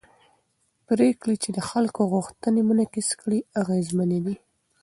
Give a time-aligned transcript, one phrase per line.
[0.87, 4.35] پرېکړې چې د خلکو غوښتنې منعکس کړي اغېزمنې دي